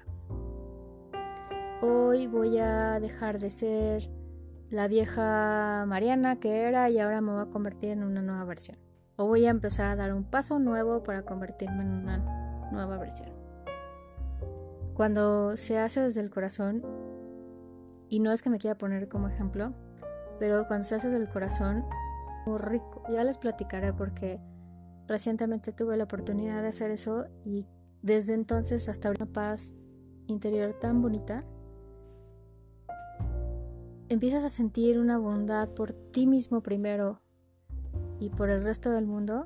Hoy 1.81 2.27
voy 2.27 2.57
a 2.57 2.99
dejar 2.99 3.39
de 3.39 3.51
ser 3.51 4.18
la 4.69 4.87
vieja 4.87 5.85
Mariana 5.87 6.39
que 6.39 6.61
era 6.61 6.89
y 6.89 6.99
ahora 6.99 7.21
me 7.21 7.31
voy 7.31 7.41
a 7.41 7.51
convertir 7.51 7.91
en 7.91 8.03
una 8.03 8.21
nueva 8.21 8.43
versión. 8.45 8.77
O 9.15 9.27
voy 9.27 9.45
a 9.45 9.49
empezar 9.49 9.89
a 9.89 9.95
dar 9.95 10.13
un 10.13 10.23
paso 10.23 10.59
nuevo 10.59 11.03
para 11.03 11.23
convertirme 11.23 11.83
en 11.83 11.89
una 11.89 12.69
nueva 12.71 12.97
versión. 12.97 13.29
Cuando 14.93 15.57
se 15.57 15.77
hace 15.79 16.01
desde 16.01 16.21
el 16.21 16.29
corazón, 16.29 16.83
y 18.09 18.19
no 18.19 18.31
es 18.31 18.41
que 18.41 18.49
me 18.49 18.57
quiera 18.57 18.77
poner 18.77 19.07
como 19.07 19.27
ejemplo, 19.27 19.73
pero 20.39 20.67
cuando 20.67 20.85
se 20.85 20.95
hace 20.95 21.09
desde 21.09 21.23
el 21.23 21.29
corazón, 21.29 21.85
muy 22.45 22.57
rico. 22.57 23.03
Ya 23.09 23.23
les 23.23 23.37
platicaré 23.37 23.93
porque 23.93 24.39
recientemente 25.07 25.71
tuve 25.71 25.97
la 25.97 26.05
oportunidad 26.05 26.61
de 26.61 26.69
hacer 26.69 26.91
eso 26.91 27.25
y 27.43 27.67
desde 28.01 28.33
entonces 28.33 28.87
hasta 28.89 29.09
una 29.09 29.25
paz 29.25 29.77
interior 30.27 30.73
tan 30.73 31.01
bonita. 31.01 31.43
Empiezas 34.09 34.43
a 34.43 34.49
sentir 34.49 34.97
una 34.97 35.19
bondad 35.19 35.69
por 35.69 35.93
ti 35.93 36.25
mismo 36.25 36.61
primero 36.61 37.21
y 38.19 38.31
por 38.31 38.49
el 38.49 38.63
resto 38.63 38.89
del 38.89 39.05
mundo 39.05 39.45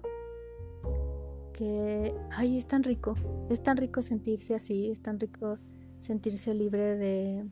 que, 1.51 2.15
ay, 2.31 2.57
es 2.57 2.65
tan 2.65 2.81
rico, 2.83 3.15
es 3.49 3.61
tan 3.61 3.75
rico 3.75 4.01
sentirse 4.01 4.55
así, 4.55 4.89
es 4.89 5.01
tan 5.01 5.19
rico 5.19 5.57
sentirse 5.99 6.53
libre 6.53 6.95
de, 6.95 7.45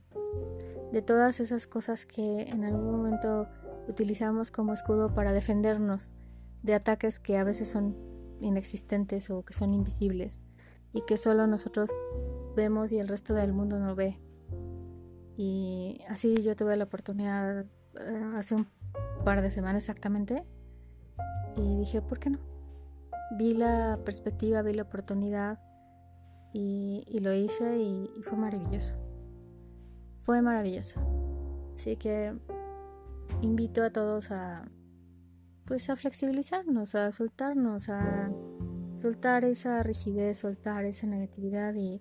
de 0.93 1.01
todas 1.01 1.41
esas 1.41 1.67
cosas 1.67 2.05
que 2.05 2.43
en 2.43 2.63
algún 2.63 2.89
momento 2.89 3.49
utilizamos 3.89 4.49
como 4.49 4.71
escudo 4.71 5.13
para 5.13 5.33
defendernos 5.33 6.15
de 6.63 6.75
ataques 6.75 7.19
que 7.19 7.37
a 7.37 7.43
veces 7.43 7.67
son 7.67 7.93
inexistentes 8.39 9.29
o 9.29 9.43
que 9.43 9.53
son 9.53 9.73
invisibles 9.73 10.45
y 10.93 11.01
que 11.01 11.17
solo 11.17 11.45
nosotros 11.45 11.91
vemos 12.55 12.93
y 12.93 12.99
el 12.99 13.09
resto 13.09 13.33
del 13.33 13.51
mundo 13.51 13.79
no 13.79 13.95
ve. 13.95 14.17
Y 15.43 15.99
así 16.07 16.43
yo 16.43 16.55
tuve 16.55 16.77
la 16.77 16.83
oportunidad 16.83 17.65
eh, 17.99 18.31
hace 18.35 18.53
un 18.53 18.67
par 19.25 19.41
de 19.41 19.49
semanas 19.49 19.81
exactamente 19.83 20.47
y 21.55 21.77
dije, 21.77 22.03
¿por 22.03 22.19
qué 22.19 22.29
no? 22.29 22.37
vi 23.39 23.55
la 23.55 23.97
perspectiva, 24.05 24.61
vi 24.61 24.75
la 24.75 24.83
oportunidad 24.83 25.59
y, 26.53 27.19
lo 27.21 27.33
hice 27.33 27.79
y, 27.79 28.21
fue 28.21 28.37
maravilloso. 28.37 28.95
Fue 30.19 30.43
maravilloso. 30.43 31.01
Así 31.73 31.95
que 31.95 32.37
invito 33.41 33.81
a 33.81 33.89
todos 33.89 34.29
a, 34.29 34.69
pues 35.65 35.89
a 35.89 35.95
flexibilizarnos, 35.95 36.93
a 36.93 37.11
soltarnos, 37.11 37.89
a 37.89 38.31
soltar 38.93 39.43
esa 39.43 39.81
rigidez, 39.81 40.37
soltar 40.37 40.85
esa 40.85 41.07
negatividad 41.07 41.73
y 41.73 41.99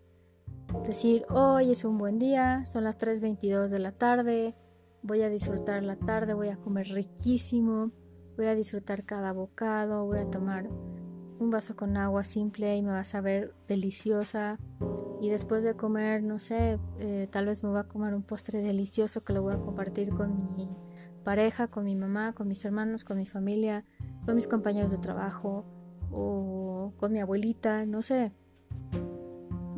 decir, 0.87 1.25
hoy 1.31 1.73
es 1.73 1.85
un 1.85 1.99
buen 1.99 2.19
día, 2.19 2.65
son 2.65 2.85
las 2.85 2.99
3.22 2.99 3.69
de 3.69 3.79
la 3.79 3.93
tarde, 3.93 4.55
voy 5.03 5.23
a 5.23 5.29
disfrutar 5.29 5.83
la 5.83 5.97
tarde, 5.97 6.35
voy 6.35 6.49
a 6.49 6.57
comer 6.57 6.89
riquísimo, 6.89 7.91
voy 8.37 8.47
a 8.47 8.55
disfrutar 8.55 9.05
cada 9.05 9.33
bocado, 9.33 10.07
voy 10.07 10.19
a 10.19 10.31
tomar 10.31 10.69
un 11.39 11.50
vaso 11.50 11.75
con 11.75 11.97
agua 11.97 12.23
simple 12.25 12.77
y 12.77 12.83
me 12.83 12.93
va 12.93 13.00
a 13.00 13.05
saber 13.05 13.55
deliciosa. 13.67 14.59
Y 15.21 15.29
después 15.29 15.62
de 15.65 15.75
comer, 15.75 16.23
no 16.23 16.39
sé, 16.39 16.79
eh, 16.99 17.29
tal 17.31 17.47
vez 17.47 17.62
me 17.62 17.71
voy 17.71 17.81
a 17.81 17.85
comer 17.85 18.15
un 18.15 18.23
postre 18.23 18.62
delicioso 18.62 19.23
que 19.23 19.33
lo 19.33 19.43
voy 19.43 19.55
a 19.55 19.59
compartir 19.59 20.11
con 20.11 20.37
mi 20.37 20.69
pareja, 21.25 21.69
con 21.69 21.85
mi 21.85 21.97
mamá, 21.97 22.33
con 22.33 22.49
mis 22.49 22.65
hermanos, 22.65 23.05
con 23.05 23.19
mi 23.19 23.27
familia, 23.27 23.85
con 24.25 24.35
mis 24.35 24.47
compañeros 24.47 24.91
de 24.91 24.99
trabajo 24.99 25.65
o 26.11 26.93
con 26.99 27.12
mi 27.12 27.21
abuelita, 27.21 27.85
no 27.87 28.03
sé. 28.03 28.33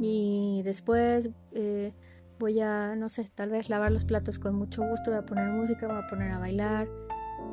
Y 0.04 0.62
después 0.64 1.30
eh, 1.52 1.94
voy 2.40 2.60
a, 2.60 2.96
no 2.96 3.08
sé, 3.08 3.30
tal 3.32 3.50
vez 3.50 3.70
lavar 3.70 3.92
los 3.92 4.04
platos 4.04 4.40
con 4.40 4.56
mucho 4.56 4.82
gusto, 4.82 5.12
voy 5.12 5.20
a 5.20 5.26
poner 5.26 5.48
música, 5.50 5.86
voy 5.86 5.96
a 5.96 6.06
poner 6.08 6.32
a 6.32 6.38
bailar 6.38 6.88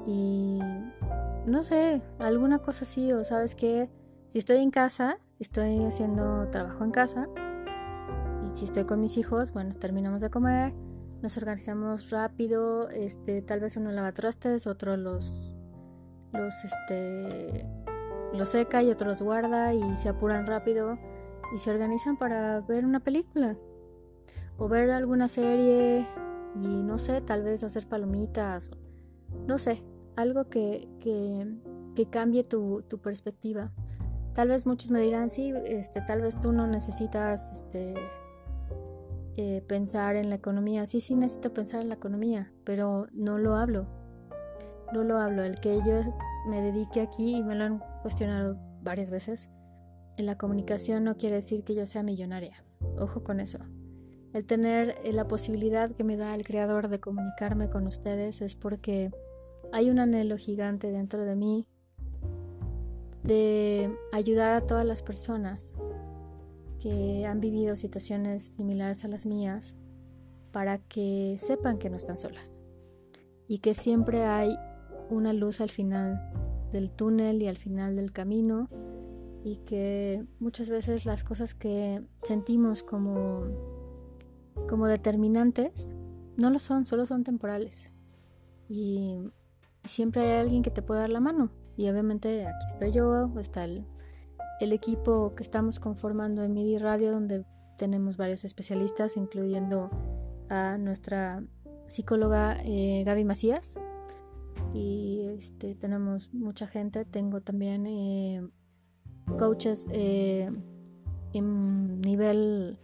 y 0.07 0.59
no 1.45 1.63
sé, 1.63 2.01
alguna 2.17 2.57
cosa 2.57 2.85
así 2.85 3.11
o 3.13 3.23
sabes 3.23 3.53
que 3.53 3.87
si 4.25 4.39
estoy 4.39 4.57
en 4.57 4.71
casa, 4.71 5.19
si 5.29 5.43
estoy 5.43 5.83
haciendo 5.83 6.47
trabajo 6.49 6.83
en 6.83 6.89
casa 6.89 7.27
y 8.49 8.51
si 8.51 8.65
estoy 8.65 8.85
con 8.85 8.99
mis 8.99 9.17
hijos, 9.17 9.51
bueno, 9.51 9.75
terminamos 9.75 10.21
de 10.21 10.31
comer, 10.31 10.73
nos 11.21 11.37
organizamos 11.37 12.09
rápido, 12.09 12.89
este, 12.89 13.43
tal 13.43 13.59
vez 13.59 13.77
uno 13.77 13.91
lava 13.91 14.11
trastes, 14.11 14.65
otro 14.65 14.97
los 14.97 15.53
los 16.33 16.53
este 16.63 17.63
los 18.33 18.49
seca 18.49 18.81
y 18.81 18.89
otro 18.89 19.09
los 19.09 19.21
guarda 19.21 19.73
y 19.75 19.97
se 19.97 20.09
apuran 20.09 20.47
rápido 20.47 20.97
y 21.53 21.57
se 21.57 21.71
organizan 21.71 22.17
para 22.17 22.61
ver 22.61 22.85
una 22.85 22.99
película 22.99 23.57
o 24.57 24.67
ver 24.67 24.91
alguna 24.91 25.27
serie 25.27 26.05
y 26.55 26.67
no 26.83 26.97
sé, 26.99 27.21
tal 27.21 27.43
vez 27.43 27.63
hacer 27.63 27.87
palomitas, 27.87 28.71
no 29.47 29.57
sé, 29.57 29.83
algo 30.15 30.49
que, 30.49 30.87
que, 30.99 31.47
cambie 32.09 32.43
tu, 32.43 32.81
tu, 32.83 32.99
perspectiva. 32.99 33.71
Tal 34.33 34.47
vez 34.47 34.65
muchos 34.65 34.89
me 34.89 35.01
dirán, 35.01 35.29
sí, 35.29 35.53
este, 35.65 36.01
tal 36.01 36.21
vez 36.21 36.39
tú 36.39 36.53
no 36.53 36.65
necesitas 36.65 37.51
este, 37.51 37.93
eh, 39.35 39.61
pensar 39.67 40.15
en 40.15 40.29
la 40.29 40.35
economía. 40.35 40.85
Sí, 40.85 41.01
sí 41.01 41.15
necesito 41.15 41.53
pensar 41.53 41.81
en 41.81 41.89
la 41.89 41.95
economía, 41.95 42.51
pero 42.63 43.07
no 43.11 43.37
lo 43.37 43.55
hablo. 43.55 43.85
No 44.93 45.03
lo 45.03 45.17
hablo. 45.19 45.43
El 45.43 45.59
que 45.59 45.77
yo 45.77 46.01
me 46.47 46.61
dedique 46.61 47.01
aquí, 47.01 47.37
y 47.37 47.43
me 47.43 47.55
lo 47.55 47.65
han 47.65 47.83
cuestionado 48.01 48.57
varias 48.81 49.09
veces, 49.09 49.49
en 50.19 50.25
la 50.25 50.37
comunicación 50.37 51.05
no 51.05 51.15
quiere 51.15 51.35
decir 51.35 51.63
que 51.63 51.73
yo 51.73 51.85
sea 51.85 52.03
millonaria. 52.03 52.63
Ojo 52.97 53.23
con 53.23 53.39
eso. 53.39 53.59
El 54.33 54.45
tener 54.45 54.97
eh, 55.03 55.13
la 55.13 55.27
posibilidad 55.27 55.91
que 55.91 56.03
me 56.03 56.17
da 56.17 56.35
el 56.35 56.45
creador 56.45 56.89
de 56.89 56.99
comunicarme 56.99 57.69
con 57.69 57.87
ustedes 57.87 58.41
es 58.41 58.53
porque 58.53 59.11
hay 59.71 59.89
un 59.89 59.97
anhelo 59.97 60.37
gigante 60.37 60.91
dentro 60.91 61.23
de 61.23 61.35
mí 61.35 61.65
de 63.23 63.95
ayudar 64.11 64.53
a 64.53 64.67
todas 64.67 64.85
las 64.85 65.01
personas 65.01 65.77
que 66.81 67.25
han 67.25 67.39
vivido 67.39 67.77
situaciones 67.77 68.43
similares 68.43 69.05
a 69.05 69.07
las 69.07 69.25
mías 69.25 69.79
para 70.51 70.79
que 70.79 71.37
sepan 71.39 71.77
que 71.77 71.89
no 71.89 71.95
están 71.95 72.17
solas 72.17 72.57
y 73.47 73.59
que 73.59 73.73
siempre 73.73 74.23
hay 74.25 74.55
una 75.09 75.31
luz 75.31 75.61
al 75.61 75.69
final 75.69 76.19
del 76.71 76.91
túnel 76.91 77.41
y 77.41 77.47
al 77.47 77.57
final 77.57 77.95
del 77.95 78.11
camino 78.11 78.69
y 79.43 79.57
que 79.57 80.25
muchas 80.39 80.69
veces 80.69 81.05
las 81.05 81.23
cosas 81.23 81.53
que 81.53 82.03
sentimos 82.23 82.83
como, 82.83 83.45
como 84.67 84.87
determinantes 84.87 85.95
no 86.35 86.49
lo 86.49 86.59
son, 86.59 86.85
solo 86.85 87.05
son 87.05 87.23
temporales. 87.23 87.91
Y 88.67 89.17
siempre 89.83 90.21
hay 90.21 90.39
alguien 90.39 90.61
que 90.61 90.71
te 90.71 90.81
puede 90.81 91.01
dar 91.01 91.09
la 91.09 91.19
mano. 91.19 91.51
Y 91.77 91.89
obviamente 91.89 92.45
aquí 92.45 92.65
estoy 92.67 92.91
yo, 92.91 93.31
está 93.39 93.65
el, 93.65 93.85
equipo 94.59 95.33
que 95.35 95.43
estamos 95.43 95.79
conformando 95.79 96.43
en 96.43 96.53
MIDI 96.53 96.77
Radio, 96.77 97.11
donde 97.11 97.45
tenemos 97.77 98.17
varios 98.17 98.43
especialistas, 98.43 99.15
incluyendo 99.15 99.89
a 100.49 100.77
nuestra 100.77 101.43
psicóloga 101.87 102.57
eh, 102.65 103.03
Gaby 103.05 103.23
Macías. 103.23 103.79
Y 104.73 105.21
este, 105.29 105.75
tenemos 105.75 106.33
mucha 106.33 106.67
gente. 106.67 107.05
Tengo 107.05 107.41
también 107.41 107.87
eh, 107.87 108.45
coaches 109.37 109.87
eh, 109.91 110.49
en 111.33 112.01
nivel 112.01 112.79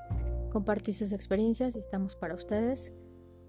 compartir 0.50 0.94
sus 0.94 1.12
experiencias 1.12 1.76
y 1.76 1.78
estamos 1.78 2.16
para 2.16 2.34
ustedes. 2.34 2.92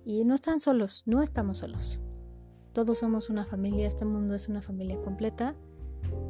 Y 0.03 0.25
no 0.25 0.35
están 0.35 0.59
solos, 0.59 1.03
no 1.05 1.21
estamos 1.21 1.59
solos. 1.59 2.01
Todos 2.73 2.97
somos 2.97 3.29
una 3.29 3.45
familia, 3.45 3.87
este 3.87 4.03
mundo 4.03 4.33
es 4.35 4.49
una 4.49 4.61
familia 4.61 4.99
completa 5.01 5.55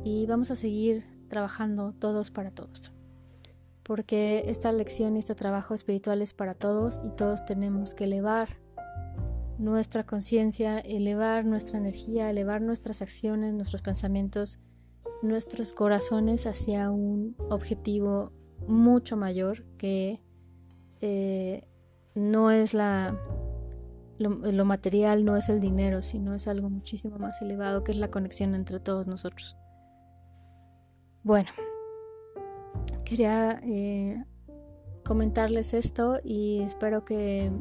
y 0.04 0.28
vamos 0.28 0.52
a 0.52 0.56
seguir 0.56 1.06
trabajando 1.28 1.94
todos 1.94 2.30
para 2.30 2.52
todos 2.52 2.92
porque 3.84 4.44
esta 4.48 4.72
lección 4.72 5.16
y 5.16 5.20
este 5.20 5.36
trabajo 5.36 5.74
espiritual 5.74 6.22
es 6.22 6.34
para 6.34 6.56
todos 6.56 7.02
y 7.04 7.10
todos 7.10 7.46
tenemos 7.46 7.94
que 7.94 8.06
elevar 8.06 8.58
nuestra 9.58 10.06
conciencia, 10.06 10.80
elevar 10.80 11.46
nuestra 11.46 11.78
energía, 11.78 12.30
elevar 12.30 12.62
nuestras 12.62 13.02
acciones, 13.02 13.54
nuestros 13.54 13.82
pensamientos, 13.82 14.60
nuestros 15.22 15.74
corazones 15.74 16.46
hacia 16.48 16.90
un 16.92 17.36
objetivo 17.50 18.32
mucho 18.68 19.18
mayor 19.18 19.66
que 19.78 20.22
eh, 21.02 21.68
no 22.16 22.52
es 22.52 22.74
la 22.74 23.18
lo 24.20 24.64
material, 24.64 25.26
no 25.26 25.36
es 25.36 25.50
el 25.50 25.60
dinero, 25.60 26.02
sino 26.02 26.34
es 26.34 26.48
algo 26.48 26.70
muchísimo 26.70 27.18
más 27.18 27.42
elevado 27.42 27.84
que 27.84 27.92
es 27.92 27.98
la 27.98 28.10
conexión 28.10 28.56
entre 28.56 28.80
todos 28.80 29.06
nosotros. 29.06 29.58
Bueno, 31.24 31.50
quería 33.06 33.60
eh, 33.64 34.24
comentarles 35.04 35.74
esto 35.74 36.20
y 36.24 36.62
espero 36.62 37.06
que, 37.06 37.52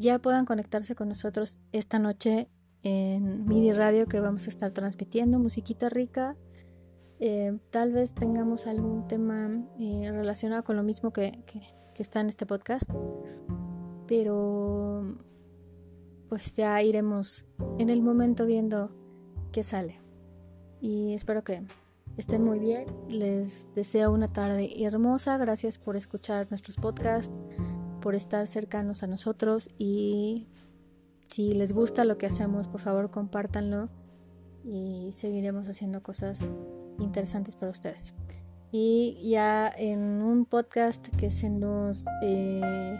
ya 0.00 0.18
puedan 0.18 0.46
conectarse 0.46 0.94
con 0.94 1.10
nosotros 1.10 1.58
esta 1.72 1.98
noche 1.98 2.48
en 2.82 3.44
MIDI 3.44 3.74
Radio 3.74 4.06
que 4.06 4.18
vamos 4.18 4.46
a 4.46 4.48
estar 4.48 4.72
transmitiendo, 4.72 5.38
musiquita 5.38 5.90
rica. 5.90 6.38
Eh, 7.18 7.58
tal 7.68 7.92
vez 7.92 8.14
tengamos 8.14 8.66
algún 8.66 9.06
tema 9.06 9.50
eh, 9.78 10.10
relacionado 10.10 10.64
con 10.64 10.76
lo 10.76 10.82
mismo 10.82 11.12
que, 11.12 11.44
que, 11.44 11.60
está 12.02 12.20
en 12.20 12.30
este 12.30 12.46
podcast, 12.46 12.94
pero 14.06 15.18
pues 16.30 16.54
ya 16.54 16.82
iremos 16.82 17.44
en 17.78 17.90
el 17.90 18.00
momento 18.00 18.46
viendo 18.46 18.90
qué 19.52 19.62
sale. 19.62 20.00
Y 20.80 21.12
espero 21.12 21.44
que 21.44 21.62
estén 22.20 22.44
muy 22.44 22.58
bien. 22.58 22.86
Les 23.08 23.66
deseo 23.74 24.12
una 24.12 24.32
tarde 24.32 24.84
hermosa. 24.84 25.38
Gracias 25.38 25.78
por 25.78 25.96
escuchar 25.96 26.46
nuestros 26.50 26.76
podcasts, 26.76 27.38
por 28.02 28.14
estar 28.14 28.46
cercanos 28.46 29.02
a 29.02 29.06
nosotros 29.06 29.70
y 29.78 30.46
si 31.26 31.54
les 31.54 31.72
gusta 31.72 32.04
lo 32.04 32.18
que 32.18 32.26
hacemos, 32.26 32.68
por 32.68 32.80
favor 32.80 33.10
compártanlo 33.10 33.88
y 34.64 35.10
seguiremos 35.12 35.68
haciendo 35.68 36.02
cosas 36.02 36.52
interesantes 36.98 37.56
para 37.56 37.72
ustedes. 37.72 38.12
Y 38.70 39.16
ya 39.30 39.72
en 39.74 40.22
un 40.22 40.44
podcast 40.44 41.08
que 41.16 41.30
se 41.30 41.48
nos 41.48 42.04
eh, 42.22 42.98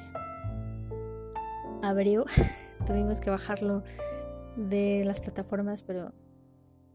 abrió, 1.83 2.25
tuvimos 2.87 3.21
que 3.21 3.29
bajarlo 3.29 3.85
de 4.57 5.03
las 5.05 5.21
plataformas, 5.21 5.83
pero 5.83 6.13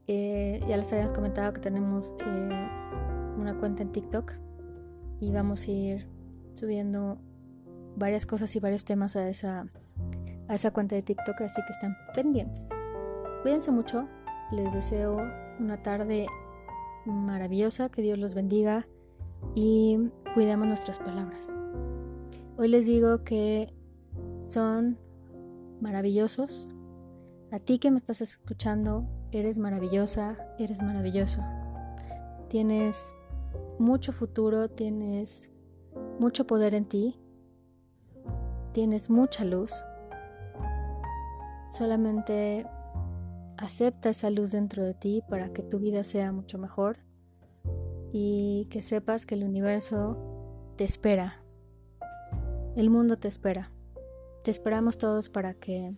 eh, 0.08 0.62
ya 0.68 0.78
les 0.78 0.92
habíamos 0.92 1.14
comentado 1.14 1.54
que 1.54 1.62
tenemos 1.62 2.16
eh, 2.20 2.70
una 3.38 3.58
cuenta 3.60 3.84
en 3.84 3.92
TikTok 3.92 4.34
y 5.20 5.32
vamos 5.32 5.68
a 5.68 5.72
ir 5.72 6.08
subiendo 6.54 7.18
varias 7.96 8.26
cosas 8.26 8.56
y 8.56 8.60
varios 8.60 8.86
temas 8.86 9.16
a 9.16 9.28
esa 9.30 9.68
a 10.48 10.56
esa 10.56 10.72
cuenta 10.72 10.96
de 10.96 11.02
TikTok, 11.02 11.42
así 11.42 11.62
que 11.66 11.74
están 11.74 11.98
pendientes. 12.14 12.70
Cuídense 13.42 13.72
mucho, 13.72 14.08
les 14.52 14.74
deseo 14.74 15.18
una 15.60 15.82
tarde 15.82 16.28
maravillosa, 17.06 17.90
que 17.90 18.02
Dios 18.02 18.18
los 18.18 18.36
bendiga 18.36 18.88
y 19.54 19.98
cuidemos 20.34 20.68
nuestras 20.68 21.00
palabras. 21.00 21.54
Hoy 22.58 22.68
les 22.68 22.86
digo 22.86 23.24
que 23.24 23.74
son 24.42 24.98
maravillosos. 25.82 26.70
A 27.52 27.60
ti 27.60 27.80
que 27.80 27.92
me 27.92 27.98
estás 27.98 28.22
escuchando, 28.22 29.08
eres 29.40 29.58
maravillosa, 29.58 30.38
eres 30.60 30.82
maravilloso. 30.82 31.42
Tienes 32.50 33.22
mucho 33.80 34.12
futuro, 34.12 34.70
tienes 34.70 35.52
mucho 36.20 36.48
poder 36.48 36.74
en 36.74 36.86
ti, 36.86 37.20
tienes 38.74 39.10
mucha 39.10 39.44
luz 39.46 39.74
Solamente 41.78 42.66
acepta 43.58 44.10
esa 44.10 44.30
luz 44.30 44.52
dentro 44.52 44.84
de 44.84 44.94
ti 44.94 45.22
para 45.28 45.52
que 45.52 45.62
tu 45.62 45.80
vida 45.80 46.06
sea 46.06 46.32
mucho 46.32 46.58
mejor 46.58 47.00
y 48.14 48.68
que 48.70 48.82
sepas 48.82 49.26
que 49.26 49.36
el 49.36 49.44
universo 49.44 50.18
te 50.78 50.86
espera. 50.86 51.44
El 52.78 52.90
mundo 52.90 53.18
te 53.18 53.28
espera. 53.28 53.72
Te 54.44 54.52
esperamos 54.52 54.98
todos 54.98 55.30
para 55.30 55.54
que 55.54 55.94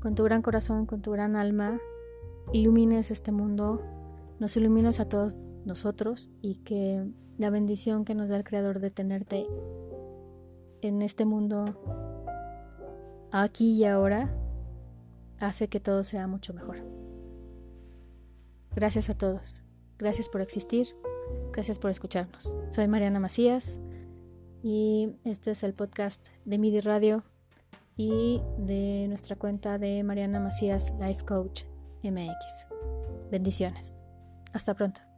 con 0.00 0.14
tu 0.14 0.24
gran 0.24 0.40
corazón, 0.40 0.86
con 0.86 1.02
tu 1.02 1.10
gran 1.10 1.36
alma, 1.36 1.78
ilumines 2.52 3.10
este 3.10 3.32
mundo, 3.32 3.82
nos 4.38 4.56
ilumines 4.56 5.00
a 5.00 5.08
todos 5.08 5.52
nosotros 5.64 6.30
y 6.40 6.56
que 6.56 7.06
la 7.38 7.50
bendición 7.50 8.04
que 8.04 8.14
nos 8.14 8.28
da 8.28 8.36
el 8.36 8.44
Creador 8.44 8.80
de 8.80 8.90
tenerte 8.90 9.46
en 10.82 11.02
este 11.02 11.24
mundo 11.24 11.64
aquí 13.32 13.72
y 13.72 13.84
ahora 13.84 14.34
hace 15.38 15.68
que 15.68 15.80
todo 15.80 16.04
sea 16.04 16.26
mucho 16.26 16.52
mejor. 16.54 16.78
Gracias 18.74 19.10
a 19.10 19.14
todos. 19.14 19.62
Gracias 19.98 20.28
por 20.28 20.40
existir. 20.40 20.88
Gracias 21.52 21.78
por 21.78 21.90
escucharnos. 21.90 22.56
Soy 22.70 22.88
Mariana 22.88 23.20
Macías 23.20 23.78
y 24.62 25.16
este 25.24 25.52
es 25.52 25.62
el 25.62 25.74
podcast 25.74 26.28
de 26.44 26.58
MIDI 26.58 26.80
Radio 26.80 27.22
y 27.96 28.40
de 28.58 29.06
nuestra 29.08 29.36
cuenta 29.36 29.78
de 29.78 30.02
Mariana 30.02 30.40
Macías 30.40 30.92
Life 31.00 31.24
Coach 31.24 31.64
MX. 32.02 32.66
Bendiciones. 33.30 34.02
Hasta 34.52 34.74
pronto. 34.74 35.09